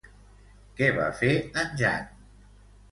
[0.79, 1.31] Què va fer
[1.65, 2.13] en Jan?